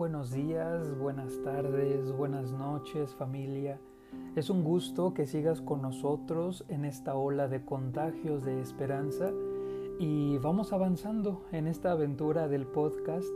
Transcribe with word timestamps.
buenos 0.00 0.30
días, 0.30 0.98
buenas 0.98 1.42
tardes, 1.44 2.10
buenas 2.16 2.52
noches 2.52 3.14
familia. 3.14 3.78
Es 4.34 4.48
un 4.48 4.64
gusto 4.64 5.12
que 5.12 5.26
sigas 5.26 5.60
con 5.60 5.82
nosotros 5.82 6.64
en 6.68 6.86
esta 6.86 7.16
ola 7.16 7.48
de 7.48 7.66
contagios 7.66 8.42
de 8.42 8.62
esperanza 8.62 9.30
y 9.98 10.38
vamos 10.38 10.72
avanzando 10.72 11.44
en 11.52 11.66
esta 11.66 11.90
aventura 11.90 12.48
del 12.48 12.64
podcast 12.64 13.28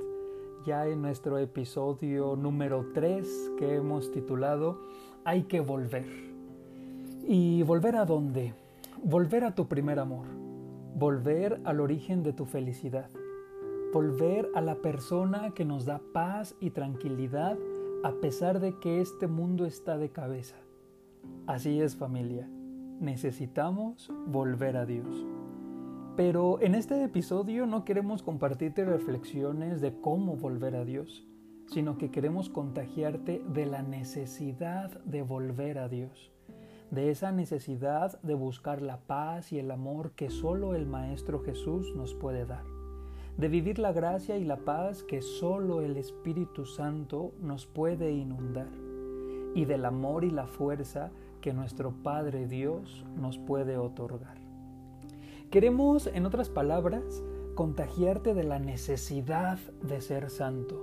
ya 0.65 0.87
en 0.87 1.03
nuestro 1.03 1.37
episodio 1.37 2.35
número 2.35 2.87
3 2.95 3.29
que 3.59 3.75
hemos 3.75 4.11
titulado 4.11 4.81
Hay 5.27 5.43
que 5.43 5.61
volver. 5.61 6.07
¿Y 7.29 7.63
volver 7.63 7.97
a 7.97 8.07
dónde? 8.07 8.55
Volver 9.03 9.45
a 9.45 9.55
tu 9.55 9.69
primer 9.69 9.99
amor, 9.99 10.29
volver 10.97 11.61
al 11.65 11.81
origen 11.81 12.23
de 12.23 12.33
tu 12.33 12.47
felicidad 12.47 13.11
volver 13.95 14.51
a 14.57 14.61
la 14.61 14.75
persona 14.83 15.53
que 15.55 15.65
nos 15.65 15.85
da 15.85 16.01
paz 16.13 16.57
y 16.59 16.71
tranquilidad 16.71 17.57
a 18.03 18.11
pesar 18.21 18.59
de 18.59 18.77
que 18.81 19.01
este 19.01 19.29
mundo 19.29 19.67
está 19.67 19.99
de 19.99 20.11
cabeza. 20.11 20.57
Así 21.47 21.81
es 21.81 21.95
familia, 21.95 22.49
necesitamos 22.99 24.11
volver 24.27 24.77
a 24.77 24.85
Dios. 24.85 25.25
Pero 26.17 26.61
en 26.61 26.75
este 26.75 27.05
episodio 27.05 27.67
no 27.67 27.85
queremos 27.85 28.25
compartirte 28.25 28.85
reflexiones 28.85 29.81
de 29.81 30.01
cómo 30.01 30.35
volver 30.35 30.75
a 30.75 30.85
Dios, 30.85 31.25
sino 31.69 31.97
que 31.97 32.11
queremos 32.11 32.49
contagiarte 32.49 33.45
de 33.47 33.65
la 33.65 33.83
necesidad 33.83 35.05
de 35.05 35.23
volver 35.23 35.79
a 35.79 35.89
Dios, 35.89 36.33
de 36.91 37.11
esa 37.11 37.31
necesidad 37.31 38.21
de 38.23 38.35
buscar 38.35 38.83
la 38.83 38.99
paz 39.07 39.53
y 39.53 39.61
el 39.61 39.71
amor 39.71 40.17
que 40.17 40.31
solo 40.31 40.75
el 40.75 40.85
Maestro 40.85 41.45
Jesús 41.45 41.95
nos 41.95 42.13
puede 42.13 42.45
dar 42.45 42.74
de 43.37 43.49
vivir 43.49 43.79
la 43.79 43.93
gracia 43.93 44.37
y 44.37 44.45
la 44.45 44.59
paz 44.59 45.03
que 45.03 45.21
solo 45.21 45.81
el 45.81 45.97
Espíritu 45.97 46.65
Santo 46.67 47.33
nos 47.41 47.67
puede 47.67 48.13
inundar, 48.13 48.69
y 49.55 49.65
del 49.65 49.85
amor 49.85 50.25
y 50.25 50.31
la 50.31 50.47
fuerza 50.47 51.11
que 51.41 51.53
nuestro 51.53 51.93
Padre 52.03 52.47
Dios 52.47 53.05
nos 53.17 53.39
puede 53.39 53.77
otorgar. 53.77 54.39
Queremos, 55.51 56.07
en 56.07 56.27
otras 56.27 56.49
palabras, 56.49 57.23
contagiarte 57.55 58.35
de 58.35 58.45
la 58.45 58.59
necesidad 58.59 59.59
de 59.83 60.01
ser 60.01 60.31
santo, 60.31 60.83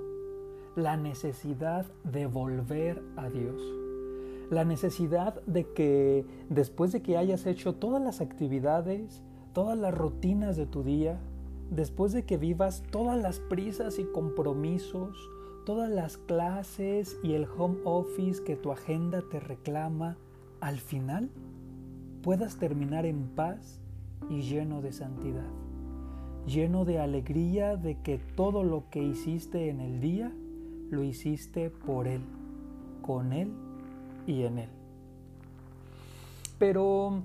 la 0.75 0.95
necesidad 0.95 1.85
de 2.03 2.27
volver 2.27 3.02
a 3.17 3.29
Dios, 3.29 3.61
la 4.49 4.63
necesidad 4.63 5.41
de 5.45 5.66
que 5.73 6.25
después 6.49 6.91
de 6.91 7.02
que 7.02 7.17
hayas 7.17 7.45
hecho 7.45 7.75
todas 7.75 8.02
las 8.02 8.22
actividades, 8.22 9.22
todas 9.53 9.77
las 9.77 9.94
rutinas 9.94 10.55
de 10.55 10.66
tu 10.66 10.83
día, 10.83 11.19
después 11.72 12.11
de 12.11 12.23
que 12.23 12.38
vivas 12.38 12.83
todas 12.91 13.19
las 13.19 13.39
prisas 13.39 13.97
y 13.97 14.03
compromisos, 14.03 15.17
todas 15.66 15.89
las 15.89 16.17
clases 16.17 17.17
y 17.23 17.33
el 17.33 17.45
home 17.45 17.78
office 17.86 18.44
que 18.44 18.58
tu 18.58 18.72
agenda 18.72 19.23
te 19.31 19.39
reclama, 19.39 20.17
al 20.59 20.80
final 20.80 21.31
puedas 22.22 22.58
terminar 22.58 23.05
en 23.05 23.30
paz 23.30 23.80
y 24.30 24.41
lleno 24.41 24.81
de 24.81 24.91
santidad, 24.91 25.47
lleno 26.45 26.83
de 26.83 27.00
alegría 27.00 27.78
de 27.78 28.00
que 28.02 28.17
todo 28.17 28.63
lo 28.63 28.89
que 28.89 29.02
hiciste 29.02 29.69
en 29.69 29.80
el 29.80 30.02
día 30.02 30.31
lo 30.89 31.03
hiciste 31.03 31.69
por 31.69 32.06
Él, 32.06 32.22
con 33.02 33.31
Él 33.31 33.50
y 34.28 34.44
en 34.44 34.59
Él. 34.59 34.69
Pero 36.59 37.23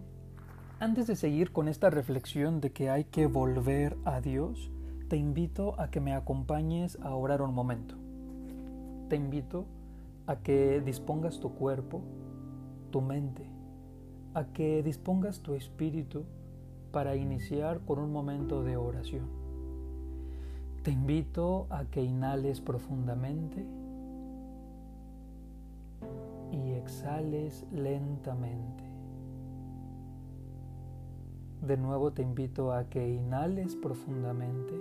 antes 0.79 1.07
de 1.07 1.17
seguir 1.17 1.53
con 1.53 1.69
esta 1.69 1.89
reflexión 1.89 2.61
de 2.61 2.71
que 2.71 2.91
hay 2.91 3.05
que 3.05 3.27
volver 3.27 3.97
a 4.05 4.21
Dios, 4.21 4.71
te 5.09 5.17
invito 5.17 5.81
a 5.81 5.91
que 5.91 6.01
me 6.01 6.13
acompañes 6.13 6.99
a 7.01 7.15
orar 7.15 7.41
un 7.41 7.55
momento. 7.55 7.95
Te 9.09 9.17
invito 9.17 9.65
a 10.27 10.37
que 10.37 10.83
dispongas 10.85 11.41
tu 11.41 11.55
cuerpo, 11.55 12.03
tu 12.91 13.01
mente, 13.01 13.47
a 14.35 14.45
que 14.47 14.83
dispongas 14.83 15.41
tu 15.41 15.55
espíritu 15.55 16.25
para 16.93 17.17
iniciar 17.17 17.81
con 17.81 17.99
un 17.99 18.13
momento 18.13 18.63
de 18.63 18.77
oración. 18.77 19.27
Te 20.83 20.91
invito 20.91 21.67
a 21.71 21.85
que 21.85 22.03
inhales 22.03 22.61
profundamente 22.61 23.65
y 26.53 26.73
exhales 26.73 27.65
lentamente. 27.73 28.86
De 31.63 31.77
nuevo 31.77 32.13
te 32.13 32.23
invito 32.23 32.73
a 32.73 32.89
que 32.89 33.09
inhales 33.09 33.77
profundamente 33.77 34.75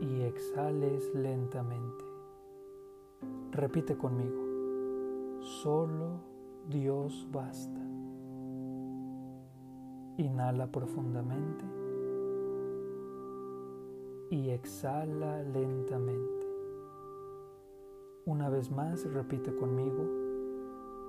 y 0.00 0.22
exhales 0.22 1.14
lentamente. 1.14 2.04
Repite 3.52 3.96
conmigo, 3.96 5.40
solo 5.42 6.20
Dios 6.68 7.28
basta. 7.30 7.80
Inhala 10.16 10.66
profundamente 10.72 11.64
y 14.30 14.48
exhala 14.50 15.42
lentamente. 15.42 16.46
Una 18.24 18.48
vez 18.48 18.70
más, 18.70 19.04
repite 19.12 19.54
conmigo, 19.54 20.21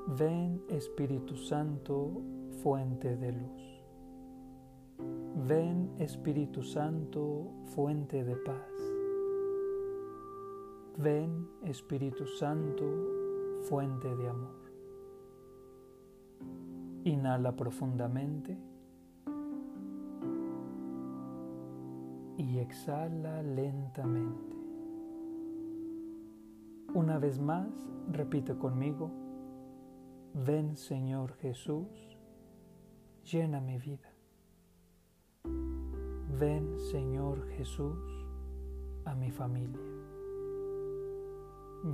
ven 0.08 0.62
Espíritu 0.70 1.38
Santo 1.38 2.22
fuente 2.62 3.16
de 3.16 3.32
luz. 3.32 3.84
Ven 5.48 5.92
Espíritu 6.00 6.62
Santo, 6.62 7.52
fuente 7.76 8.24
de 8.24 8.36
paz. 8.36 8.72
Ven 10.98 11.48
Espíritu 11.64 12.26
Santo, 12.28 12.86
fuente 13.64 14.16
de 14.16 14.30
amor. 14.30 14.64
Inhala 17.06 17.56
profundamente 17.56 18.58
y 22.38 22.60
exhala 22.60 23.42
lentamente. 23.42 24.56
Una 26.94 27.18
vez 27.18 27.40
más, 27.40 27.68
repite 28.12 28.56
conmigo, 28.56 29.23
ven 30.34 30.76
Señor 30.76 31.34
Jesús 31.42 31.88
llena 33.24 33.62
mi 33.62 33.78
vida. 33.78 34.12
Ven, 36.40 36.80
Señor 36.92 37.48
Jesús, 37.58 38.26
a 39.06 39.14
mi 39.16 39.32
familia. 39.32 39.80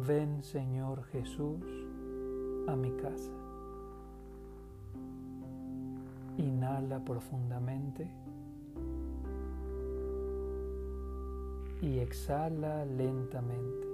Ven, 0.08 0.44
Señor 0.44 1.04
Jesús, 1.06 1.64
a 2.68 2.76
mi 2.76 2.92
casa. 2.92 3.32
Inhala 6.38 7.04
profundamente 7.04 8.10
y 11.82 12.00
exhala 12.00 12.86
lentamente. 12.86 13.89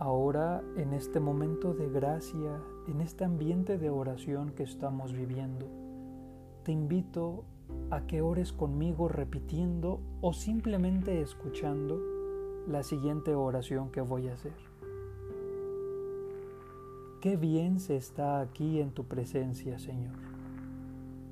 Ahora, 0.00 0.62
en 0.76 0.92
este 0.92 1.18
momento 1.18 1.74
de 1.74 1.90
gracia, 1.90 2.62
en 2.86 3.00
este 3.00 3.24
ambiente 3.24 3.78
de 3.78 3.90
oración 3.90 4.50
que 4.50 4.62
estamos 4.62 5.12
viviendo, 5.12 5.66
te 6.62 6.70
invito 6.70 7.42
a 7.90 8.02
que 8.02 8.22
ores 8.22 8.52
conmigo 8.52 9.08
repitiendo 9.08 10.00
o 10.20 10.32
simplemente 10.32 11.20
escuchando 11.20 12.00
la 12.68 12.84
siguiente 12.84 13.34
oración 13.34 13.90
que 13.90 14.00
voy 14.00 14.28
a 14.28 14.34
hacer. 14.34 14.54
Qué 17.20 17.36
bien 17.36 17.80
se 17.80 17.96
está 17.96 18.40
aquí 18.40 18.80
en 18.80 18.92
tu 18.92 19.02
presencia, 19.02 19.80
Señor. 19.80 20.14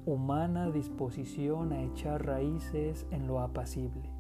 Humana 0.07 0.73
disposición 0.73 1.73
a 1.73 1.85
echar 1.85 2.27
raíces 2.27 3.07
en 3.13 3.29
lo 3.29 3.39
apacible 3.39 4.16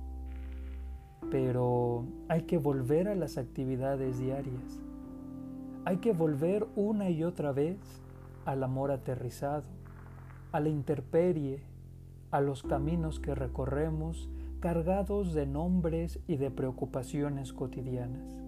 pero 1.30 2.04
hay 2.28 2.42
que 2.42 2.58
volver 2.58 3.08
a 3.08 3.14
las 3.14 3.38
actividades 3.38 4.18
diarias. 4.18 4.80
Hay 5.84 5.98
que 5.98 6.12
volver 6.12 6.66
una 6.76 7.10
y 7.10 7.24
otra 7.24 7.52
vez 7.52 7.78
al 8.44 8.62
amor 8.62 8.90
aterrizado, 8.90 9.64
a 10.52 10.60
la 10.60 10.68
interperie, 10.68 11.62
a 12.30 12.40
los 12.40 12.62
caminos 12.62 13.20
que 13.20 13.34
recorremos 13.34 14.28
cargados 14.60 15.32
de 15.34 15.46
nombres 15.46 16.18
y 16.26 16.36
de 16.36 16.50
preocupaciones 16.50 17.52
cotidianas. 17.52 18.42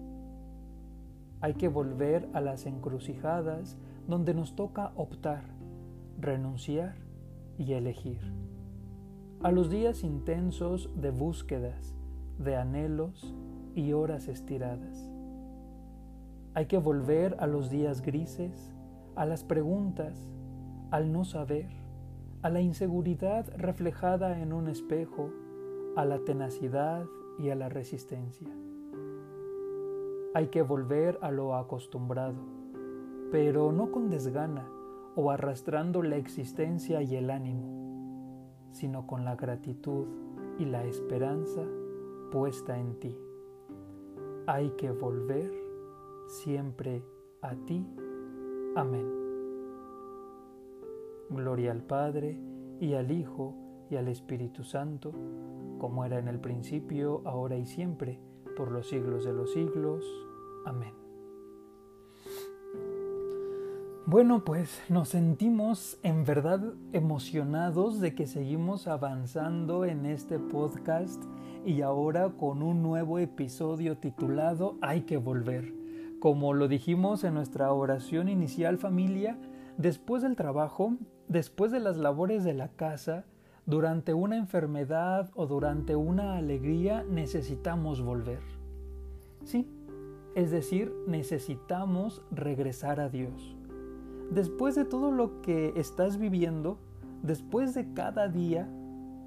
Hay 1.41 1.53
que 1.53 1.69
volver 1.69 2.27
a 2.33 2.41
las 2.41 2.65
encrucijadas 2.65 3.77
donde 4.07 4.33
nos 4.33 4.55
toca 4.55 4.91
optar, 4.95 5.43
renunciar 6.19 6.95
y 7.57 7.73
elegir. 7.73 8.19
A 9.41 9.51
los 9.51 9.69
días 9.69 10.03
intensos 10.03 10.89
de 10.95 11.11
búsquedas, 11.11 11.95
de 12.39 12.55
anhelos 12.55 13.35
y 13.75 13.93
horas 13.93 14.27
estiradas. 14.27 15.11
Hay 16.53 16.65
que 16.65 16.77
volver 16.77 17.35
a 17.39 17.47
los 17.47 17.69
días 17.69 18.01
grises, 18.01 18.73
a 19.15 19.25
las 19.25 19.43
preguntas, 19.43 20.17
al 20.89 21.11
no 21.11 21.25
saber, 21.25 21.69
a 22.41 22.49
la 22.49 22.61
inseguridad 22.61 23.45
reflejada 23.57 24.39
en 24.41 24.53
un 24.53 24.69
espejo, 24.69 25.29
a 25.95 26.05
la 26.05 26.19
tenacidad 26.19 27.05
y 27.37 27.49
a 27.49 27.55
la 27.55 27.69
resistencia. 27.69 28.49
Hay 30.33 30.47
que 30.47 30.61
volver 30.61 31.19
a 31.21 31.31
lo 31.31 31.55
acostumbrado, 31.55 32.39
pero 33.31 33.71
no 33.73 33.91
con 33.91 34.09
desgana 34.09 34.65
o 35.15 35.29
arrastrando 35.31 36.01
la 36.01 36.15
existencia 36.15 37.01
y 37.01 37.15
el 37.15 37.29
ánimo, 37.29 38.47
sino 38.71 39.05
con 39.05 39.25
la 39.25 39.35
gratitud 39.35 40.07
y 40.57 40.65
la 40.65 40.85
esperanza 40.85 41.63
puesta 42.29 42.77
en 42.77 42.99
ti. 42.99 43.17
Hay 44.47 44.69
que 44.71 44.91
volver 44.91 45.51
siempre 46.27 47.03
a 47.41 47.55
ti. 47.55 47.85
Amén. 48.75 49.07
Gloria 51.29 51.71
al 51.71 51.83
Padre 51.83 52.39
y 52.79 52.93
al 52.93 53.11
Hijo 53.11 53.53
y 53.89 53.95
al 53.95 54.07
Espíritu 54.07 54.63
Santo, 54.63 55.13
como 55.79 56.05
era 56.05 56.19
en 56.19 56.27
el 56.27 56.39
principio, 56.39 57.21
ahora 57.25 57.57
y 57.57 57.65
siempre, 57.65 58.19
por 58.55 58.71
los 58.71 58.87
siglos 58.87 59.25
de 59.25 59.33
los 59.33 59.51
siglos. 59.53 60.05
Amén. 60.65 60.93
Bueno, 64.05 64.43
pues 64.43 64.81
nos 64.89 65.09
sentimos 65.09 65.99
en 66.01 66.25
verdad 66.25 66.73
emocionados 66.93 67.99
de 67.99 68.15
que 68.15 68.25
seguimos 68.25 68.87
avanzando 68.87 69.85
en 69.85 70.07
este 70.07 70.39
podcast 70.39 71.23
y 71.65 71.81
ahora 71.81 72.29
con 72.37 72.63
un 72.63 72.81
nuevo 72.81 73.19
episodio 73.19 73.97
titulado 73.97 74.77
Hay 74.81 75.01
que 75.01 75.17
volver. 75.17 75.73
Como 76.19 76.53
lo 76.53 76.67
dijimos 76.67 77.23
en 77.23 77.33
nuestra 77.33 77.71
oración 77.71 78.29
inicial 78.29 78.77
familia, 78.77 79.37
después 79.77 80.23
del 80.23 80.35
trabajo, 80.35 80.95
después 81.27 81.71
de 81.71 81.79
las 81.79 81.97
labores 81.97 82.43
de 82.43 82.53
la 82.53 82.69
casa, 82.69 83.25
durante 83.65 84.13
una 84.13 84.37
enfermedad 84.37 85.29
o 85.35 85.45
durante 85.47 85.95
una 85.95 86.35
alegría 86.37 87.03
necesitamos 87.03 88.01
volver. 88.01 88.41
Sí, 89.43 89.67
es 90.35 90.51
decir, 90.51 90.93
necesitamos 91.07 92.23
regresar 92.31 92.99
a 92.99 93.09
Dios. 93.09 93.55
Después 94.31 94.75
de 94.75 94.85
todo 94.85 95.11
lo 95.11 95.41
que 95.41 95.73
estás 95.75 96.17
viviendo, 96.17 96.77
después 97.23 97.73
de 97.73 97.93
cada 97.93 98.27
día, 98.27 98.69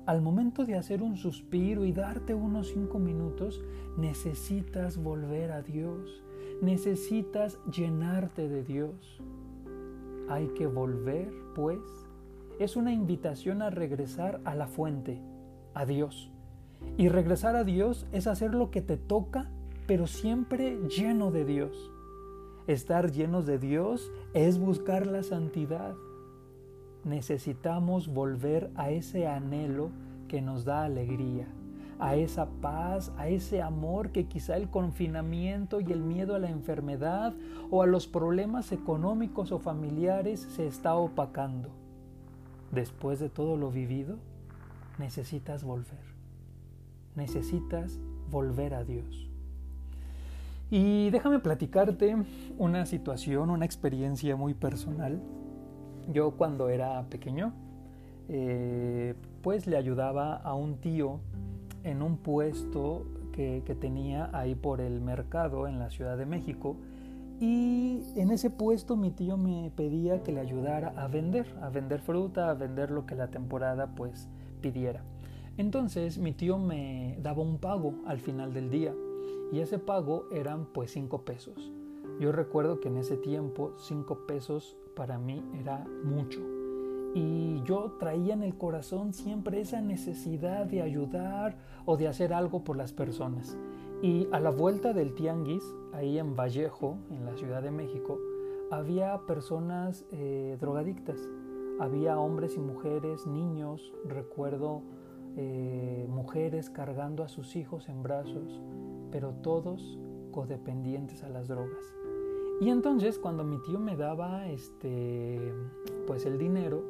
al 0.06 0.20
momento 0.20 0.64
de 0.64 0.76
hacer 0.76 1.02
un 1.02 1.16
suspiro 1.16 1.84
y 1.84 1.92
darte 1.92 2.34
unos 2.34 2.68
cinco 2.68 2.98
minutos, 2.98 3.62
necesitas 3.96 4.96
volver 4.96 5.52
a 5.52 5.62
Dios, 5.62 6.24
necesitas 6.60 7.58
llenarte 7.70 8.48
de 8.48 8.64
Dios. 8.64 9.20
Hay 10.28 10.48
que 10.48 10.66
volver, 10.66 11.32
pues, 11.54 11.78
es 12.58 12.76
una 12.76 12.92
invitación 12.92 13.62
a 13.62 13.70
regresar 13.70 14.40
a 14.44 14.54
la 14.54 14.66
fuente, 14.66 15.20
a 15.74 15.84
Dios. 15.84 16.30
Y 16.96 17.08
regresar 17.08 17.56
a 17.56 17.64
Dios 17.64 18.06
es 18.12 18.26
hacer 18.26 18.54
lo 18.54 18.70
que 18.70 18.82
te 18.82 18.96
toca, 18.96 19.50
pero 19.86 20.06
siempre 20.06 20.78
lleno 20.88 21.30
de 21.30 21.44
Dios. 21.44 21.92
Estar 22.66 23.10
llenos 23.10 23.46
de 23.46 23.58
Dios 23.58 24.10
es 24.34 24.58
buscar 24.58 25.06
la 25.06 25.22
santidad. 25.22 25.94
Necesitamos 27.04 28.08
volver 28.08 28.70
a 28.74 28.90
ese 28.90 29.26
anhelo 29.26 29.90
que 30.28 30.40
nos 30.40 30.64
da 30.64 30.84
alegría, 30.84 31.46
a 31.98 32.16
esa 32.16 32.46
paz, 32.46 33.12
a 33.16 33.28
ese 33.28 33.60
amor 33.60 34.10
que 34.10 34.26
quizá 34.26 34.56
el 34.56 34.70
confinamiento 34.70 35.80
y 35.80 35.92
el 35.92 36.02
miedo 36.02 36.34
a 36.34 36.38
la 36.38 36.50
enfermedad 36.50 37.34
o 37.70 37.82
a 37.82 37.86
los 37.86 38.06
problemas 38.06 38.72
económicos 38.72 39.52
o 39.52 39.58
familiares 39.58 40.40
se 40.40 40.66
está 40.66 40.94
opacando 40.94 41.70
después 42.72 43.20
de 43.20 43.28
todo 43.28 43.56
lo 43.56 43.70
vivido, 43.70 44.16
necesitas 44.98 45.62
volver. 45.62 46.00
Necesitas 47.14 48.00
volver 48.30 48.74
a 48.74 48.82
Dios. 48.82 49.28
Y 50.70 51.10
déjame 51.10 51.38
platicarte 51.38 52.16
una 52.56 52.86
situación, 52.86 53.50
una 53.50 53.66
experiencia 53.66 54.36
muy 54.36 54.54
personal. 54.54 55.20
Yo 56.08 56.32
cuando 56.32 56.68
era 56.68 57.02
pequeño, 57.08 57.52
eh, 58.28 59.14
pues 59.42 59.66
le 59.66 59.76
ayudaba 59.76 60.36
a 60.36 60.54
un 60.54 60.76
tío 60.76 61.20
en 61.84 62.02
un 62.02 62.16
puesto 62.16 63.06
que, 63.32 63.62
que 63.64 63.74
tenía 63.74 64.30
ahí 64.32 64.54
por 64.54 64.80
el 64.80 65.00
mercado 65.00 65.66
en 65.66 65.78
la 65.78 65.90
Ciudad 65.90 66.16
de 66.16 66.26
México 66.26 66.76
y 67.40 68.00
en 68.14 68.30
ese 68.30 68.50
puesto 68.50 68.96
mi 68.96 69.10
tío 69.10 69.36
me 69.36 69.72
pedía 69.74 70.22
que 70.22 70.30
le 70.30 70.38
ayudara 70.38 70.94
a 70.96 71.08
vender, 71.08 71.46
a 71.60 71.70
vender 71.70 72.00
fruta, 72.00 72.50
a 72.50 72.54
vender 72.54 72.92
lo 72.92 73.04
que 73.04 73.16
la 73.16 73.32
temporada 73.32 73.96
pues 73.96 74.28
pidiera. 74.60 75.02
Entonces 75.56 76.18
mi 76.18 76.32
tío 76.32 76.56
me 76.58 77.18
daba 77.20 77.42
un 77.42 77.58
pago 77.58 77.94
al 78.06 78.20
final 78.20 78.52
del 78.52 78.70
día 78.70 78.94
y 79.52 79.58
ese 79.58 79.80
pago 79.80 80.26
eran 80.32 80.66
pues 80.66 80.92
cinco 80.92 81.24
pesos. 81.24 81.72
Yo 82.20 82.32
recuerdo 82.32 82.80
que 82.80 82.88
en 82.88 82.98
ese 82.98 83.16
tiempo 83.16 83.72
cinco 83.76 84.26
pesos 84.26 84.76
para 84.94 85.18
mí 85.18 85.42
era 85.58 85.86
mucho 86.04 86.40
y 87.14 87.62
yo 87.64 87.92
traía 87.98 88.34
en 88.34 88.42
el 88.42 88.56
corazón 88.56 89.12
siempre 89.12 89.60
esa 89.60 89.80
necesidad 89.80 90.66
de 90.66 90.82
ayudar 90.82 91.56
o 91.84 91.96
de 91.96 92.08
hacer 92.08 92.32
algo 92.32 92.64
por 92.64 92.76
las 92.76 92.92
personas. 92.92 93.56
Y 94.00 94.28
a 94.32 94.40
la 94.40 94.50
vuelta 94.50 94.92
del 94.92 95.14
tianguis, 95.14 95.62
ahí 95.92 96.18
en 96.18 96.34
Vallejo, 96.34 96.96
en 97.10 97.24
la 97.24 97.36
Ciudad 97.36 97.62
de 97.62 97.70
México, 97.70 98.18
había 98.70 99.20
personas 99.26 100.04
eh, 100.10 100.56
drogadictas. 100.60 101.18
Había 101.78 102.18
hombres 102.18 102.56
y 102.56 102.60
mujeres, 102.60 103.26
niños, 103.26 103.92
recuerdo 104.04 104.82
eh, 105.36 106.06
mujeres 106.08 106.70
cargando 106.70 107.22
a 107.22 107.28
sus 107.28 107.56
hijos 107.56 107.88
en 107.88 108.02
brazos, 108.02 108.60
pero 109.10 109.32
todos 109.34 109.98
codependientes 110.30 111.22
a 111.22 111.28
las 111.28 111.48
drogas. 111.48 111.94
Y 112.62 112.70
entonces 112.70 113.18
cuando 113.18 113.42
mi 113.42 113.58
tío 113.58 113.80
me 113.80 113.96
daba 113.96 114.46
este 114.46 115.52
pues 116.06 116.26
el 116.26 116.38
dinero, 116.38 116.84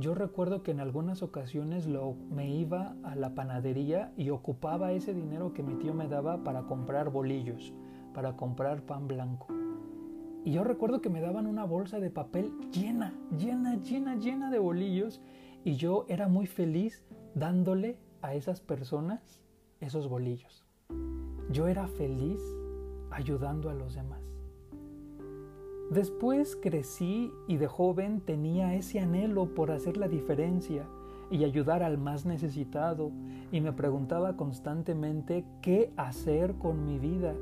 yo 0.00 0.12
recuerdo 0.12 0.64
que 0.64 0.72
en 0.72 0.80
algunas 0.80 1.22
ocasiones 1.22 1.86
lo, 1.86 2.16
me 2.32 2.52
iba 2.52 2.96
a 3.04 3.14
la 3.14 3.32
panadería 3.32 4.12
y 4.16 4.30
ocupaba 4.30 4.90
ese 4.90 5.14
dinero 5.14 5.52
que 5.52 5.62
mi 5.62 5.74
tío 5.74 5.94
me 5.94 6.08
daba 6.08 6.42
para 6.42 6.64
comprar 6.64 7.10
bolillos, 7.10 7.72
para 8.12 8.34
comprar 8.34 8.82
pan 8.82 9.06
blanco. 9.06 9.46
Y 10.44 10.50
yo 10.50 10.64
recuerdo 10.64 11.00
que 11.00 11.10
me 11.10 11.20
daban 11.20 11.46
una 11.46 11.62
bolsa 11.62 12.00
de 12.00 12.10
papel 12.10 12.52
llena, 12.72 13.14
llena, 13.38 13.76
llena, 13.76 14.16
llena 14.16 14.50
de 14.50 14.58
bolillos 14.58 15.22
y 15.62 15.76
yo 15.76 16.06
era 16.08 16.26
muy 16.26 16.48
feliz 16.48 17.04
dándole 17.36 18.00
a 18.20 18.34
esas 18.34 18.60
personas 18.60 19.40
esos 19.78 20.08
bolillos. 20.08 20.64
Yo 21.52 21.68
era 21.68 21.86
feliz 21.86 22.40
ayudando 23.12 23.70
a 23.70 23.74
los 23.74 23.94
demás. 23.94 24.21
Después 25.92 26.56
crecí 26.56 27.34
y 27.46 27.58
de 27.58 27.66
joven 27.66 28.22
tenía 28.22 28.74
ese 28.74 28.98
anhelo 28.98 29.54
por 29.54 29.70
hacer 29.70 29.98
la 29.98 30.08
diferencia 30.08 30.86
y 31.30 31.44
ayudar 31.44 31.82
al 31.82 31.98
más 31.98 32.24
necesitado 32.24 33.10
y 33.50 33.60
me 33.60 33.74
preguntaba 33.74 34.34
constantemente 34.34 35.44
qué 35.60 35.92
hacer 35.98 36.54
con 36.54 36.86
mi 36.86 36.98
vida. 36.98 37.34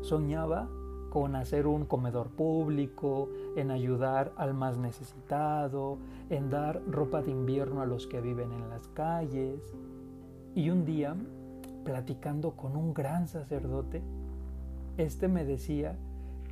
Soñaba 0.00 0.70
con 1.10 1.36
hacer 1.36 1.66
un 1.66 1.84
comedor 1.84 2.30
público, 2.30 3.28
en 3.56 3.70
ayudar 3.70 4.32
al 4.38 4.54
más 4.54 4.78
necesitado, 4.78 5.98
en 6.30 6.48
dar 6.48 6.80
ropa 6.90 7.20
de 7.20 7.30
invierno 7.30 7.82
a 7.82 7.86
los 7.86 8.06
que 8.06 8.22
viven 8.22 8.52
en 8.52 8.70
las 8.70 8.88
calles. 8.88 9.60
Y 10.54 10.70
un 10.70 10.86
día, 10.86 11.14
platicando 11.84 12.52
con 12.52 12.74
un 12.74 12.94
gran 12.94 13.28
sacerdote, 13.28 14.02
este 14.96 15.28
me 15.28 15.44
decía 15.44 15.98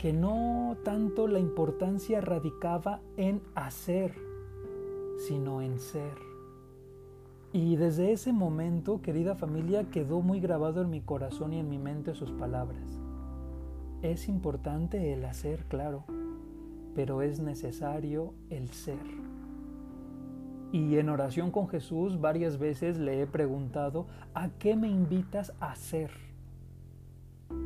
que 0.07 0.13
no 0.13 0.77
tanto 0.85 1.27
la 1.27 1.41
importancia 1.41 2.21
radicaba 2.21 3.01
en 3.17 3.43
hacer, 3.57 4.15
sino 5.19 5.63
en 5.63 5.81
ser. 5.81 6.15
Y 7.53 7.75
desde 7.75 8.13
ese 8.13 8.33
momento, 8.33 9.03
querida 9.03 9.35
familia, 9.35 9.91
quedó 9.91 10.21
muy 10.21 10.39
grabado 10.39 10.81
en 10.81 10.91
mi 10.91 11.01
corazón 11.01 11.55
y 11.55 11.59
en 11.59 11.69
mi 11.69 11.79
mente 11.79 12.15
sus 12.15 12.31
palabras. 12.31 13.01
Es 14.01 14.29
importante 14.29 15.13
el 15.13 15.25
hacer, 15.25 15.65
claro, 15.65 16.05
pero 16.95 17.21
es 17.21 17.41
necesario 17.41 18.33
el 18.49 18.69
ser. 18.69 19.09
Y 20.71 20.99
en 20.99 21.09
oración 21.09 21.51
con 21.51 21.67
Jesús 21.67 22.21
varias 22.21 22.61
veces 22.61 22.97
le 22.97 23.23
he 23.23 23.27
preguntado, 23.27 24.07
¿a 24.35 24.51
qué 24.51 24.77
me 24.77 24.87
invitas 24.87 25.53
a 25.59 25.75
ser? 25.75 26.13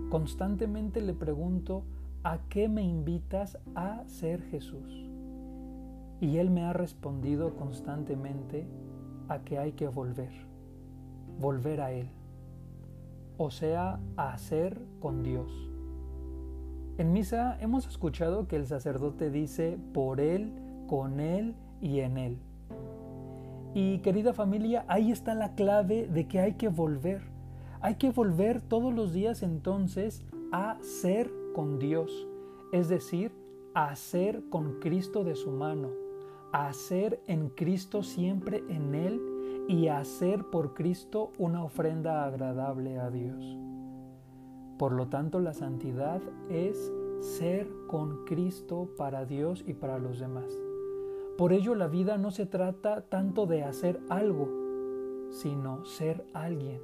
Constantemente 0.09 1.03
le 1.03 1.13
pregunto, 1.13 1.85
¿a 2.23 2.39
qué 2.49 2.69
me 2.69 2.83
invitas 2.83 3.59
a 3.75 4.03
ser 4.07 4.43
Jesús? 4.43 5.09
Y 6.21 6.37
Él 6.37 6.51
me 6.51 6.63
ha 6.63 6.73
respondido 6.73 7.57
constantemente 7.57 8.67
a 9.29 9.39
que 9.41 9.59
hay 9.59 9.73
que 9.73 9.89
volver, 9.89 10.33
volver 11.39 11.81
a 11.81 11.93
Él, 11.93 12.11
o 13.39 13.51
sea, 13.51 14.01
a 14.17 14.33
hacer 14.33 14.79
con 15.01 15.23
Dios. 15.23 15.51
En 16.99 17.13
misa 17.13 17.57
hemos 17.61 17.87
escuchado 17.87 18.47
que 18.47 18.57
el 18.57 18.67
sacerdote 18.67 19.31
dice 19.31 19.79
por 19.95 20.21
Él, 20.21 20.53
con 20.87 21.21
Él 21.21 21.55
y 21.81 22.01
en 22.01 22.19
Él. 22.19 22.37
Y 23.73 23.99
querida 24.01 24.35
familia, 24.35 24.85
ahí 24.89 25.11
está 25.11 25.35
la 25.35 25.55
clave 25.55 26.07
de 26.07 26.27
que 26.29 26.41
hay 26.41 26.55
que 26.55 26.69
volver. 26.69 27.23
Hay 27.81 27.95
que 27.95 28.11
volver 28.11 28.61
todos 28.61 28.93
los 28.93 29.15
días 29.15 29.43
entonces 29.43 30.23
a 30.53 30.77
ser 30.83 31.40
con 31.53 31.79
Dios, 31.79 32.29
es 32.73 32.89
decir, 32.89 33.33
a 33.75 33.95
ser 33.97 34.43
con 34.49 34.81
Cristo 34.81 35.25
de 35.25 35.37
su 35.37 35.51
mano, 35.51 35.89
a 36.53 36.73
ser 36.73 37.21
en 37.27 37.49
Cristo 37.49 38.03
siempre 38.03 38.65
en 38.69 38.95
Él 38.95 39.21
y 39.69 39.89
hacer 39.89 40.45
por 40.45 40.75
Cristo 40.75 41.33
una 41.39 41.63
ofrenda 41.63 42.25
agradable 42.25 42.99
a 42.99 43.11
Dios. 43.11 43.57
Por 44.79 44.93
lo 44.93 45.09
tanto, 45.09 45.41
la 45.41 45.53
santidad 45.53 46.21
es 46.49 46.93
ser 47.21 47.69
con 47.87 48.25
Cristo 48.25 48.89
para 48.97 49.27
Dios 49.27 49.63
y 49.67 49.75
para 49.75 49.99
los 49.99 50.19
demás. 50.19 50.53
Por 51.37 51.53
ello 51.53 51.75
la 51.75 51.87
vida 51.87 52.19
no 52.19 52.31
se 52.31 52.47
trata 52.47 53.03
tanto 53.03 53.47
de 53.47 53.63
hacer 53.63 54.01
algo, 54.09 54.49
sino 55.31 55.85
ser 55.85 56.27
alguien. 56.33 56.81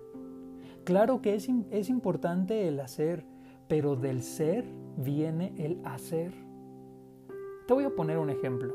Claro 0.84 1.20
que 1.20 1.34
es, 1.34 1.48
es 1.70 1.88
importante 1.88 2.68
el 2.68 2.78
hacer, 2.80 3.26
pero 3.68 3.96
del 3.96 4.22
ser 4.22 4.64
viene 4.96 5.52
el 5.56 5.80
hacer. 5.84 6.32
Te 7.66 7.74
voy 7.74 7.84
a 7.84 7.94
poner 7.94 8.18
un 8.18 8.30
ejemplo. 8.30 8.74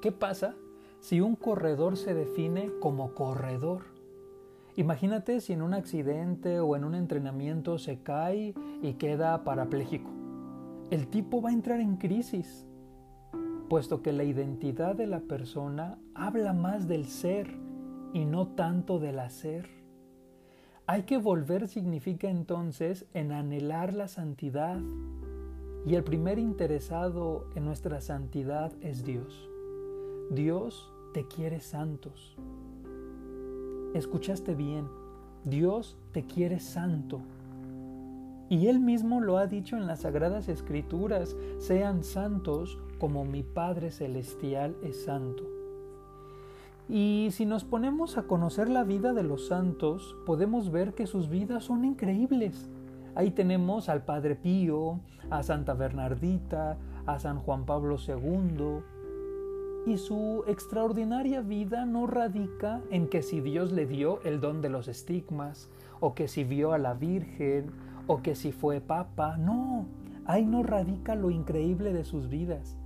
¿Qué 0.00 0.12
pasa 0.12 0.54
si 1.00 1.20
un 1.20 1.34
corredor 1.34 1.96
se 1.96 2.14
define 2.14 2.70
como 2.80 3.14
corredor? 3.14 3.82
Imagínate 4.76 5.40
si 5.40 5.52
en 5.52 5.62
un 5.62 5.74
accidente 5.74 6.60
o 6.60 6.76
en 6.76 6.84
un 6.84 6.94
entrenamiento 6.94 7.78
se 7.78 8.00
cae 8.00 8.54
y 8.80 8.92
queda 8.94 9.42
parapléjico. 9.42 10.08
El 10.90 11.08
tipo 11.08 11.42
va 11.42 11.50
a 11.50 11.52
entrar 11.52 11.80
en 11.80 11.96
crisis, 11.96 12.64
puesto 13.68 14.02
que 14.02 14.12
la 14.12 14.22
identidad 14.22 14.94
de 14.94 15.08
la 15.08 15.20
persona 15.20 15.98
habla 16.14 16.52
más 16.52 16.86
del 16.86 17.06
ser 17.06 17.52
y 18.12 18.24
no 18.24 18.46
tanto 18.48 19.00
del 19.00 19.18
hacer. 19.18 19.77
Hay 20.90 21.02
que 21.02 21.18
volver 21.18 21.68
significa 21.68 22.30
entonces 22.30 23.04
en 23.12 23.30
anhelar 23.30 23.92
la 23.92 24.08
santidad. 24.08 24.80
Y 25.84 25.94
el 25.96 26.02
primer 26.02 26.38
interesado 26.38 27.44
en 27.54 27.66
nuestra 27.66 28.00
santidad 28.00 28.72
es 28.80 29.04
Dios. 29.04 29.50
Dios 30.30 30.90
te 31.12 31.26
quiere 31.26 31.60
santos. 31.60 32.38
Escuchaste 33.92 34.54
bien, 34.54 34.88
Dios 35.44 35.98
te 36.12 36.24
quiere 36.24 36.58
santo. 36.58 37.20
Y 38.48 38.68
Él 38.68 38.80
mismo 38.80 39.20
lo 39.20 39.36
ha 39.36 39.46
dicho 39.46 39.76
en 39.76 39.86
las 39.86 40.00
Sagradas 40.00 40.48
Escrituras, 40.48 41.36
sean 41.58 42.02
santos 42.02 42.78
como 42.98 43.26
mi 43.26 43.42
Padre 43.42 43.90
Celestial 43.90 44.74
es 44.82 45.04
santo. 45.04 45.57
Y 46.88 47.28
si 47.32 47.44
nos 47.44 47.64
ponemos 47.64 48.16
a 48.16 48.22
conocer 48.22 48.70
la 48.70 48.82
vida 48.82 49.12
de 49.12 49.22
los 49.22 49.48
santos, 49.48 50.16
podemos 50.24 50.70
ver 50.70 50.94
que 50.94 51.06
sus 51.06 51.28
vidas 51.28 51.64
son 51.64 51.84
increíbles. 51.84 52.70
Ahí 53.14 53.30
tenemos 53.30 53.90
al 53.90 54.04
Padre 54.04 54.36
Pío, 54.36 55.00
a 55.28 55.42
Santa 55.42 55.74
Bernardita, 55.74 56.78
a 57.04 57.18
San 57.18 57.40
Juan 57.40 57.66
Pablo 57.66 57.96
II. 58.06 58.82
Y 59.86 59.98
su 59.98 60.44
extraordinaria 60.46 61.42
vida 61.42 61.84
no 61.84 62.06
radica 62.06 62.80
en 62.90 63.08
que 63.08 63.22
si 63.22 63.40
Dios 63.40 63.70
le 63.70 63.86
dio 63.86 64.22
el 64.22 64.40
don 64.40 64.62
de 64.62 64.70
los 64.70 64.88
estigmas, 64.88 65.68
o 66.00 66.14
que 66.14 66.26
si 66.26 66.44
vio 66.44 66.72
a 66.72 66.78
la 66.78 66.94
Virgen, 66.94 67.70
o 68.06 68.22
que 68.22 68.34
si 68.34 68.50
fue 68.50 68.80
papa. 68.80 69.36
No, 69.36 69.86
ahí 70.24 70.46
no 70.46 70.62
radica 70.62 71.14
lo 71.14 71.30
increíble 71.30 71.92
de 71.92 72.04
sus 72.04 72.28
vidas. 72.28 72.78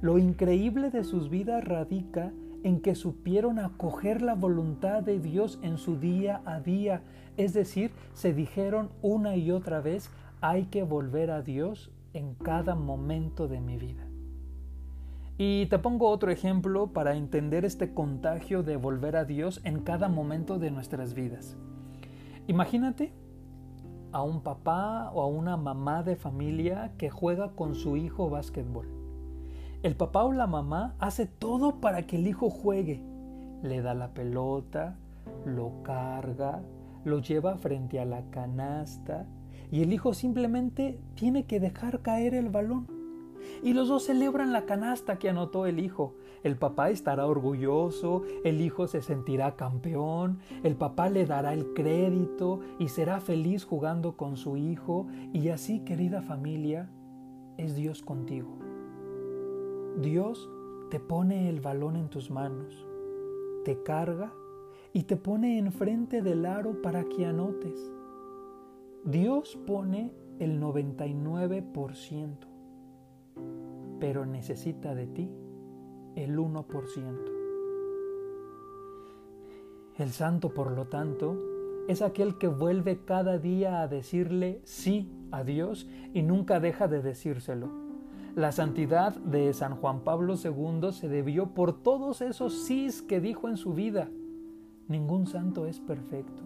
Lo 0.00 0.18
increíble 0.18 0.90
de 0.90 1.02
sus 1.02 1.28
vidas 1.28 1.64
radica 1.64 2.32
en 2.62 2.80
que 2.80 2.94
supieron 2.94 3.58
acoger 3.58 4.22
la 4.22 4.34
voluntad 4.34 5.02
de 5.02 5.20
Dios 5.20 5.58
en 5.62 5.78
su 5.78 5.98
día 5.98 6.42
a 6.44 6.60
día, 6.60 7.02
es 7.36 7.52
decir, 7.54 7.92
se 8.14 8.32
dijeron 8.32 8.90
una 9.02 9.36
y 9.36 9.50
otra 9.50 9.80
vez, 9.80 10.10
hay 10.40 10.64
que 10.66 10.82
volver 10.82 11.30
a 11.30 11.42
Dios 11.42 11.90
en 12.12 12.34
cada 12.34 12.74
momento 12.74 13.48
de 13.48 13.60
mi 13.60 13.76
vida. 13.76 14.06
Y 15.36 15.66
te 15.66 15.78
pongo 15.78 16.08
otro 16.08 16.32
ejemplo 16.32 16.88
para 16.88 17.14
entender 17.14 17.64
este 17.64 17.94
contagio 17.94 18.64
de 18.64 18.76
volver 18.76 19.14
a 19.14 19.24
Dios 19.24 19.60
en 19.62 19.80
cada 19.80 20.08
momento 20.08 20.58
de 20.58 20.72
nuestras 20.72 21.14
vidas. 21.14 21.56
Imagínate 22.48 23.12
a 24.10 24.22
un 24.22 24.42
papá 24.42 25.12
o 25.14 25.22
a 25.22 25.26
una 25.26 25.56
mamá 25.56 26.02
de 26.02 26.16
familia 26.16 26.92
que 26.98 27.10
juega 27.10 27.52
con 27.52 27.76
su 27.76 27.96
hijo 27.96 28.28
básquetbol. 28.28 28.97
El 29.84 29.94
papá 29.94 30.24
o 30.24 30.32
la 30.32 30.48
mamá 30.48 30.96
hace 30.98 31.26
todo 31.26 31.80
para 31.80 32.04
que 32.04 32.16
el 32.16 32.26
hijo 32.26 32.50
juegue. 32.50 33.00
Le 33.62 33.80
da 33.80 33.94
la 33.94 34.12
pelota, 34.12 34.98
lo 35.44 35.84
carga, 35.84 36.62
lo 37.04 37.20
lleva 37.20 37.56
frente 37.56 38.00
a 38.00 38.04
la 38.04 38.28
canasta 38.30 39.26
y 39.70 39.82
el 39.82 39.92
hijo 39.92 40.14
simplemente 40.14 40.98
tiene 41.14 41.46
que 41.46 41.60
dejar 41.60 42.02
caer 42.02 42.34
el 42.34 42.48
balón. 42.48 42.88
Y 43.62 43.72
los 43.72 43.86
dos 43.86 44.04
celebran 44.04 44.52
la 44.52 44.66
canasta 44.66 45.18
que 45.20 45.28
anotó 45.28 45.64
el 45.66 45.78
hijo. 45.78 46.16
El 46.42 46.56
papá 46.56 46.90
estará 46.90 47.26
orgulloso, 47.26 48.24
el 48.44 48.60
hijo 48.60 48.88
se 48.88 49.00
sentirá 49.00 49.54
campeón, 49.54 50.40
el 50.64 50.74
papá 50.74 51.08
le 51.08 51.24
dará 51.24 51.52
el 51.52 51.72
crédito 51.72 52.60
y 52.80 52.88
será 52.88 53.20
feliz 53.20 53.64
jugando 53.64 54.16
con 54.16 54.36
su 54.36 54.56
hijo. 54.56 55.06
Y 55.32 55.50
así, 55.50 55.80
querida 55.80 56.20
familia, 56.20 56.90
es 57.56 57.76
Dios 57.76 58.02
contigo. 58.02 58.67
Dios 60.00 60.48
te 60.90 61.00
pone 61.00 61.48
el 61.48 61.60
balón 61.60 61.96
en 61.96 62.08
tus 62.08 62.30
manos, 62.30 62.86
te 63.64 63.82
carga 63.82 64.32
y 64.92 65.02
te 65.02 65.16
pone 65.16 65.58
enfrente 65.58 66.22
del 66.22 66.46
aro 66.46 66.80
para 66.82 67.02
que 67.08 67.26
anotes. 67.26 67.92
Dios 69.04 69.58
pone 69.66 70.12
el 70.38 70.60
99%, 70.60 72.36
pero 73.98 74.24
necesita 74.24 74.94
de 74.94 75.08
ti 75.08 75.28
el 76.14 76.38
1%. 76.38 76.64
El 79.96 80.10
santo, 80.12 80.54
por 80.54 80.70
lo 80.70 80.86
tanto, 80.86 81.36
es 81.88 82.02
aquel 82.02 82.38
que 82.38 82.46
vuelve 82.46 83.04
cada 83.04 83.38
día 83.38 83.82
a 83.82 83.88
decirle 83.88 84.60
sí 84.62 85.10
a 85.32 85.42
Dios 85.42 85.88
y 86.14 86.22
nunca 86.22 86.60
deja 86.60 86.86
de 86.86 87.02
decírselo 87.02 87.87
la 88.38 88.52
santidad 88.52 89.16
de 89.16 89.52
San 89.52 89.74
Juan 89.74 90.04
Pablo 90.04 90.36
II 90.36 90.92
se 90.92 91.08
debió 91.08 91.54
por 91.54 91.82
todos 91.82 92.20
esos 92.20 92.66
sís 92.66 93.02
que 93.02 93.20
dijo 93.20 93.48
en 93.48 93.56
su 93.56 93.72
vida. 93.72 94.08
Ningún 94.86 95.26
santo 95.26 95.66
es 95.66 95.80
perfecto. 95.80 96.44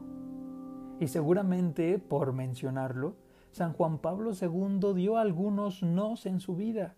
Y 1.00 1.08
seguramente, 1.08 1.98
por 1.98 2.32
mencionarlo, 2.32 3.16
San 3.50 3.74
Juan 3.74 3.98
Pablo 3.98 4.30
II 4.32 4.94
dio 4.94 5.18
algunos 5.18 5.82
nos 5.82 6.24
en 6.24 6.40
su 6.40 6.56
vida. 6.56 6.96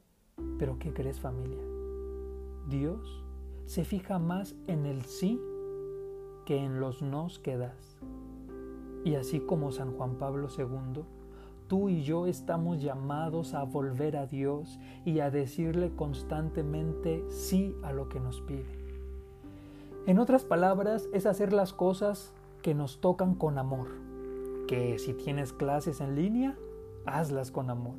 Pero 0.60 0.78
¿qué 0.78 0.92
crees 0.92 1.18
familia? 1.18 1.64
Dios 2.68 3.24
se 3.66 3.84
fija 3.84 4.20
más 4.20 4.54
en 4.68 4.86
el 4.86 5.02
sí 5.06 5.40
que 6.46 6.58
en 6.58 6.78
los 6.78 7.02
nos 7.02 7.40
que 7.40 7.56
das. 7.56 7.98
Y 9.04 9.16
así 9.16 9.40
como 9.40 9.72
San 9.72 9.90
Juan 9.96 10.18
Pablo 10.18 10.46
II, 10.56 11.02
Tú 11.68 11.88
y 11.88 12.02
yo 12.02 12.26
estamos 12.26 12.82
llamados 12.82 13.54
a 13.54 13.62
volver 13.62 14.18
a 14.18 14.26
Dios 14.26 14.78
y 15.06 15.20
a 15.20 15.30
decirle 15.30 15.92
constantemente 15.96 17.24
sí 17.30 17.74
a 17.82 17.92
lo 17.92 18.10
que 18.10 18.20
nos 18.20 18.42
pide. 18.42 18.84
En 20.06 20.18
otras 20.18 20.44
palabras, 20.44 21.08
es 21.14 21.24
hacer 21.24 21.54
las 21.54 21.72
cosas 21.72 22.34
que 22.60 22.74
nos 22.74 23.00
tocan 23.00 23.34
con 23.34 23.56
amor. 23.56 23.88
Que 24.68 24.98
si 24.98 25.14
tienes 25.14 25.54
clases 25.54 26.02
en 26.02 26.14
línea, 26.14 26.54
hazlas 27.06 27.50
con 27.50 27.70
amor. 27.70 27.96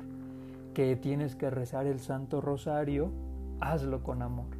Que 0.72 0.94
tienes 0.94 1.34
que 1.34 1.50
rezar 1.50 1.86
el 1.86 1.98
Santo 1.98 2.40
Rosario, 2.40 3.10
hazlo 3.60 4.04
con 4.04 4.22
amor. 4.22 4.56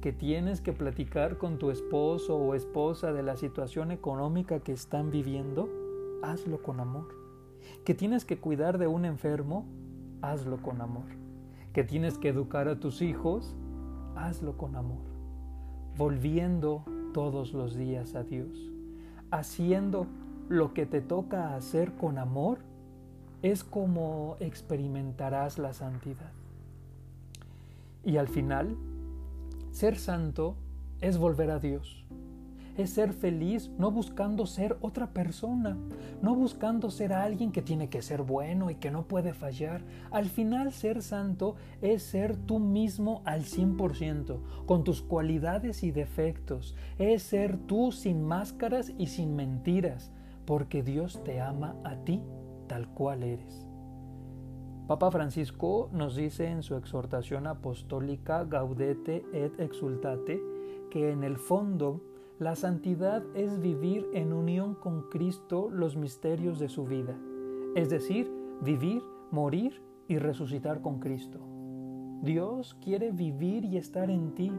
Que 0.00 0.12
tienes 0.12 0.60
que 0.60 0.72
platicar 0.72 1.38
con 1.38 1.58
tu 1.58 1.70
esposo 1.70 2.36
o 2.36 2.56
esposa 2.56 3.12
de 3.12 3.22
la 3.22 3.36
situación 3.36 3.92
económica 3.92 4.58
que 4.58 4.72
están 4.72 5.12
viviendo, 5.12 5.68
hazlo 6.24 6.60
con 6.60 6.80
amor 6.80 7.27
que 7.84 7.94
tienes 7.94 8.24
que 8.24 8.38
cuidar 8.38 8.78
de 8.78 8.86
un 8.86 9.04
enfermo, 9.04 9.66
hazlo 10.22 10.58
con 10.58 10.80
amor. 10.80 11.06
Que 11.72 11.84
tienes 11.84 12.18
que 12.18 12.28
educar 12.28 12.68
a 12.68 12.80
tus 12.80 13.02
hijos, 13.02 13.54
hazlo 14.16 14.56
con 14.56 14.76
amor. 14.76 15.02
Volviendo 15.96 16.84
todos 17.12 17.52
los 17.52 17.76
días 17.76 18.14
a 18.14 18.22
Dios, 18.22 18.70
haciendo 19.30 20.06
lo 20.48 20.74
que 20.74 20.86
te 20.86 21.00
toca 21.00 21.54
hacer 21.54 21.92
con 21.94 22.18
amor, 22.18 22.58
es 23.42 23.64
como 23.64 24.36
experimentarás 24.40 25.58
la 25.58 25.72
santidad. 25.72 26.32
Y 28.04 28.16
al 28.16 28.28
final, 28.28 28.76
ser 29.70 29.96
santo 29.96 30.56
es 31.00 31.18
volver 31.18 31.50
a 31.50 31.58
Dios 31.58 32.04
es 32.78 32.90
ser 32.90 33.12
feliz 33.12 33.70
no 33.76 33.90
buscando 33.90 34.46
ser 34.46 34.78
otra 34.80 35.08
persona, 35.12 35.76
no 36.22 36.34
buscando 36.34 36.90
ser 36.90 37.12
alguien 37.12 37.50
que 37.50 37.60
tiene 37.60 37.90
que 37.90 38.02
ser 38.02 38.22
bueno 38.22 38.70
y 38.70 38.76
que 38.76 38.92
no 38.92 39.06
puede 39.08 39.34
fallar. 39.34 39.82
Al 40.12 40.26
final 40.26 40.72
ser 40.72 41.02
santo 41.02 41.56
es 41.82 42.04
ser 42.04 42.36
tú 42.36 42.60
mismo 42.60 43.20
al 43.24 43.42
100%, 43.42 44.64
con 44.64 44.84
tus 44.84 45.02
cualidades 45.02 45.82
y 45.82 45.90
defectos. 45.90 46.76
Es 46.98 47.24
ser 47.24 47.58
tú 47.58 47.90
sin 47.90 48.24
máscaras 48.24 48.92
y 48.96 49.08
sin 49.08 49.34
mentiras, 49.34 50.12
porque 50.46 50.84
Dios 50.84 51.22
te 51.24 51.40
ama 51.40 51.74
a 51.84 51.96
ti 51.96 52.22
tal 52.68 52.88
cual 52.94 53.24
eres. 53.24 53.66
Papa 54.86 55.10
Francisco 55.10 55.90
nos 55.92 56.14
dice 56.14 56.46
en 56.46 56.62
su 56.62 56.76
exhortación 56.76 57.46
apostólica 57.48 58.44
Gaudete 58.44 59.24
et 59.32 59.58
Exultate 59.60 60.40
que 60.90 61.10
en 61.10 61.24
el 61.24 61.36
fondo 61.36 62.00
la 62.38 62.54
santidad 62.54 63.24
es 63.34 63.60
vivir 63.60 64.08
en 64.12 64.32
unión 64.32 64.76
con 64.76 65.02
Cristo 65.08 65.70
los 65.72 65.96
misterios 65.96 66.60
de 66.60 66.68
su 66.68 66.84
vida, 66.84 67.18
es 67.74 67.90
decir, 67.90 68.32
vivir, 68.60 69.02
morir 69.32 69.82
y 70.06 70.18
resucitar 70.18 70.80
con 70.80 71.00
Cristo. 71.00 71.40
Dios 72.22 72.76
quiere 72.80 73.10
vivir 73.10 73.64
y 73.64 73.76
estar 73.76 74.08
en 74.08 74.34
ti 74.34 74.52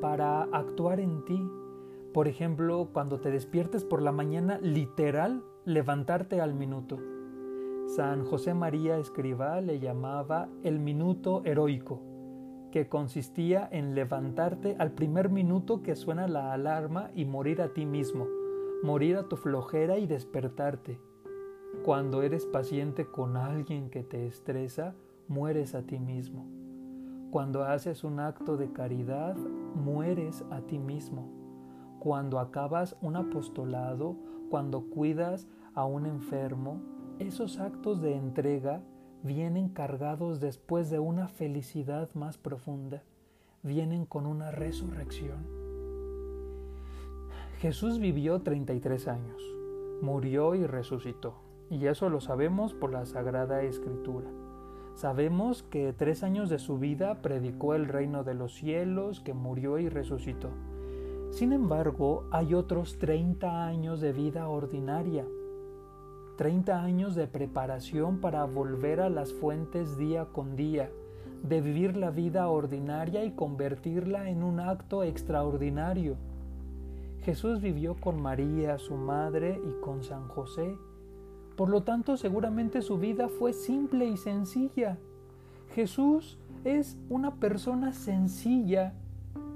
para 0.00 0.42
actuar 0.52 1.00
en 1.00 1.24
ti. 1.24 1.44
Por 2.14 2.28
ejemplo, 2.28 2.90
cuando 2.92 3.18
te 3.18 3.32
despiertes 3.32 3.84
por 3.84 4.02
la 4.02 4.12
mañana, 4.12 4.60
literal, 4.62 5.42
levantarte 5.64 6.40
al 6.40 6.54
minuto. 6.54 6.98
San 7.88 8.24
José 8.24 8.54
María 8.54 8.98
Escribá 8.98 9.60
le 9.60 9.80
llamaba 9.80 10.48
el 10.62 10.78
minuto 10.78 11.42
heroico 11.44 12.15
que 12.76 12.90
consistía 12.90 13.66
en 13.72 13.94
levantarte 13.94 14.76
al 14.78 14.90
primer 14.90 15.30
minuto 15.30 15.82
que 15.82 15.96
suena 15.96 16.28
la 16.28 16.52
alarma 16.52 17.10
y 17.14 17.24
morir 17.24 17.62
a 17.62 17.72
ti 17.72 17.86
mismo, 17.86 18.26
morir 18.82 19.16
a 19.16 19.30
tu 19.30 19.38
flojera 19.38 19.96
y 19.96 20.06
despertarte. 20.06 21.00
Cuando 21.86 22.20
eres 22.20 22.44
paciente 22.44 23.06
con 23.06 23.38
alguien 23.38 23.88
que 23.88 24.02
te 24.02 24.26
estresa, 24.26 24.94
mueres 25.26 25.74
a 25.74 25.84
ti 25.84 25.98
mismo. 25.98 26.46
Cuando 27.30 27.64
haces 27.64 28.04
un 28.04 28.20
acto 28.20 28.58
de 28.58 28.70
caridad, 28.70 29.36
mueres 29.74 30.44
a 30.50 30.60
ti 30.60 30.78
mismo. 30.78 31.30
Cuando 31.98 32.38
acabas 32.38 32.94
un 33.00 33.16
apostolado, 33.16 34.18
cuando 34.50 34.82
cuidas 34.90 35.48
a 35.74 35.86
un 35.86 36.04
enfermo, 36.04 36.82
esos 37.20 37.58
actos 37.58 38.02
de 38.02 38.16
entrega 38.16 38.82
vienen 39.26 39.68
cargados 39.68 40.40
después 40.40 40.88
de 40.88 41.00
una 41.00 41.28
felicidad 41.28 42.08
más 42.14 42.38
profunda, 42.38 43.02
vienen 43.62 44.06
con 44.06 44.24
una 44.24 44.50
resurrección. 44.52 45.44
Jesús 47.58 47.98
vivió 47.98 48.40
33 48.40 49.08
años, 49.08 49.42
murió 50.00 50.54
y 50.54 50.64
resucitó, 50.66 51.34
y 51.68 51.86
eso 51.86 52.08
lo 52.08 52.20
sabemos 52.20 52.72
por 52.72 52.92
la 52.92 53.04
Sagrada 53.04 53.62
Escritura. 53.62 54.30
Sabemos 54.94 55.62
que 55.64 55.92
tres 55.92 56.22
años 56.22 56.48
de 56.48 56.58
su 56.58 56.78
vida 56.78 57.20
predicó 57.20 57.74
el 57.74 57.86
reino 57.86 58.24
de 58.24 58.34
los 58.34 58.54
cielos, 58.54 59.20
que 59.20 59.34
murió 59.34 59.78
y 59.78 59.88
resucitó. 59.88 60.50
Sin 61.30 61.52
embargo, 61.52 62.24
hay 62.30 62.54
otros 62.54 62.98
30 62.98 63.66
años 63.66 64.00
de 64.00 64.12
vida 64.12 64.48
ordinaria 64.48 65.26
30 66.36 66.82
años 66.82 67.14
de 67.14 67.26
preparación 67.26 68.20
para 68.20 68.44
volver 68.44 69.00
a 69.00 69.08
las 69.08 69.32
fuentes 69.32 69.96
día 69.96 70.26
con 70.26 70.54
día, 70.54 70.90
de 71.42 71.62
vivir 71.62 71.96
la 71.96 72.10
vida 72.10 72.48
ordinaria 72.48 73.24
y 73.24 73.32
convertirla 73.32 74.28
en 74.28 74.42
un 74.42 74.60
acto 74.60 75.02
extraordinario. 75.02 76.16
Jesús 77.22 77.60
vivió 77.60 77.96
con 77.96 78.20
María, 78.20 78.78
su 78.78 78.94
madre, 78.94 79.58
y 79.66 79.80
con 79.82 80.04
San 80.04 80.28
José. 80.28 80.76
Por 81.56 81.70
lo 81.70 81.82
tanto, 81.82 82.16
seguramente 82.18 82.82
su 82.82 82.98
vida 82.98 83.28
fue 83.28 83.54
simple 83.54 84.06
y 84.06 84.18
sencilla. 84.18 84.98
Jesús 85.74 86.38
es 86.64 86.98
una 87.08 87.36
persona 87.36 87.92
sencilla 87.92 88.92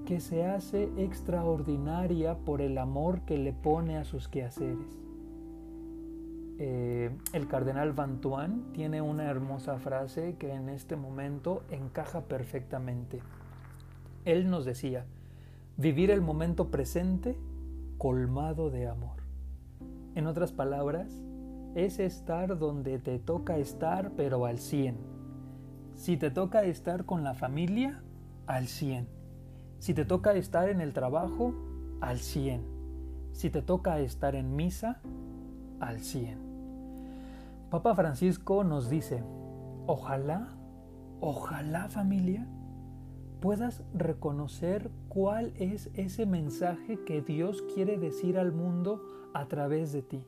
que 0.06 0.20
se 0.20 0.46
hace 0.46 0.90
extraordinaria 0.96 2.38
por 2.38 2.62
el 2.62 2.78
amor 2.78 3.20
que 3.20 3.36
le 3.36 3.52
pone 3.52 3.98
a 3.98 4.04
sus 4.04 4.28
quehaceres. 4.28 5.09
Eh, 6.62 7.10
el 7.32 7.48
cardenal 7.48 7.94
Vantuan 7.94 8.64
tiene 8.74 9.00
una 9.00 9.30
hermosa 9.30 9.78
frase 9.78 10.36
que 10.36 10.52
en 10.52 10.68
este 10.68 10.94
momento 10.94 11.62
encaja 11.70 12.24
perfectamente. 12.24 13.22
Él 14.26 14.50
nos 14.50 14.66
decía, 14.66 15.06
vivir 15.78 16.10
el 16.10 16.20
momento 16.20 16.70
presente 16.70 17.34
colmado 17.96 18.70
de 18.70 18.88
amor. 18.88 19.22
En 20.14 20.26
otras 20.26 20.52
palabras, 20.52 21.22
es 21.74 21.98
estar 21.98 22.58
donde 22.58 22.98
te 22.98 23.18
toca 23.18 23.56
estar, 23.56 24.12
pero 24.14 24.44
al 24.44 24.58
100. 24.58 24.98
Si 25.94 26.18
te 26.18 26.30
toca 26.30 26.64
estar 26.64 27.06
con 27.06 27.24
la 27.24 27.32
familia, 27.32 28.02
al 28.46 28.66
100. 28.66 29.08
Si 29.78 29.94
te 29.94 30.04
toca 30.04 30.34
estar 30.34 30.68
en 30.68 30.82
el 30.82 30.92
trabajo, 30.92 31.54
al 32.02 32.18
100. 32.18 32.62
Si 33.32 33.48
te 33.48 33.62
toca 33.62 33.98
estar 34.00 34.34
en 34.34 34.54
misa, 34.56 35.00
al 35.80 36.00
100. 36.00 36.49
Papa 37.70 37.94
Francisco 37.94 38.64
nos 38.64 38.90
dice, 38.90 39.22
ojalá, 39.86 40.48
ojalá 41.20 41.88
familia, 41.88 42.48
puedas 43.40 43.84
reconocer 43.94 44.90
cuál 45.08 45.52
es 45.54 45.88
ese 45.94 46.26
mensaje 46.26 46.98
que 47.04 47.22
Dios 47.22 47.62
quiere 47.72 47.96
decir 47.96 48.38
al 48.38 48.50
mundo 48.50 49.00
a 49.34 49.46
través 49.46 49.92
de 49.92 50.02
ti, 50.02 50.24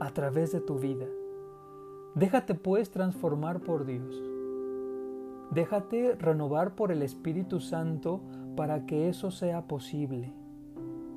a 0.00 0.10
través 0.10 0.52
de 0.52 0.60
tu 0.60 0.78
vida. 0.78 1.06
Déjate 2.14 2.54
pues 2.54 2.90
transformar 2.90 3.60
por 3.60 3.86
Dios. 3.86 4.22
Déjate 5.52 6.14
renovar 6.16 6.74
por 6.74 6.92
el 6.92 7.00
Espíritu 7.00 7.60
Santo 7.60 8.20
para 8.54 8.84
que 8.84 9.08
eso 9.08 9.30
sea 9.30 9.66
posible. 9.66 10.34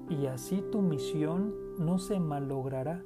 Y 0.09 0.27
así 0.27 0.63
tu 0.71 0.81
misión 0.81 1.53
no 1.77 1.99
se 1.99 2.17
malogrará 2.21 3.03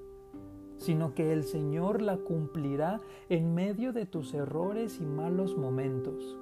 sino 0.78 1.14
que 1.14 1.32
el 1.34 1.44
Señor 1.44 2.02
la 2.02 2.18
cumplirá 2.18 3.02
en 3.30 3.54
medio 3.54 3.94
de 3.94 4.06
tus 4.06 4.34
errores 4.34 5.00
y 5.00 5.06
malos 5.06 5.58
momentos. 5.58 6.38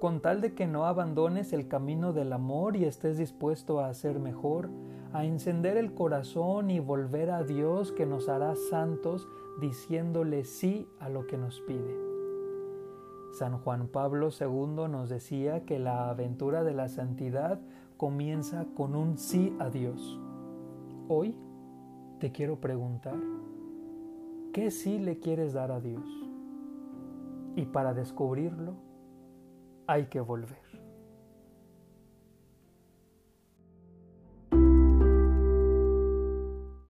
Con 0.00 0.20
tal 0.20 0.40
de 0.40 0.54
que 0.54 0.66
no 0.66 0.86
abandones 0.86 1.52
el 1.52 1.68
camino 1.68 2.12
del 2.12 2.32
amor 2.32 2.76
y 2.76 2.84
estés 2.84 3.18
dispuesto 3.18 3.80
a 3.80 3.88
hacer 3.88 4.18
mejor, 4.18 4.68
a 5.12 5.24
encender 5.24 5.76
el 5.76 5.94
corazón 5.94 6.70
y 6.70 6.80
volver 6.80 7.30
a 7.30 7.44
Dios 7.44 7.92
que 7.92 8.06
nos 8.06 8.28
hará 8.28 8.54
santos 8.56 9.28
diciéndole 9.60 10.44
sí 10.44 10.88
a 10.98 11.08
lo 11.08 11.26
que 11.26 11.36
nos 11.36 11.60
pide. 11.60 11.96
San 13.32 13.58
Juan 13.58 13.88
Pablo 13.88 14.28
II 14.28 14.88
nos 14.90 15.08
decía 15.08 15.64
que 15.64 15.78
la 15.78 16.10
aventura 16.10 16.64
de 16.64 16.74
la 16.74 16.88
santidad 16.88 17.60
comienza 17.96 18.66
con 18.74 18.94
un 18.94 19.16
sí 19.16 19.54
a 19.58 19.70
Dios. 19.70 20.18
Hoy 21.08 21.34
te 22.22 22.30
quiero 22.30 22.60
preguntar, 22.60 23.16
¿qué 24.52 24.70
sí 24.70 25.00
le 25.00 25.18
quieres 25.18 25.54
dar 25.54 25.72
a 25.72 25.80
Dios? 25.80 26.06
Y 27.56 27.64
para 27.64 27.94
descubrirlo, 27.94 28.76
hay 29.88 30.06
que 30.06 30.20
volver. 30.20 30.61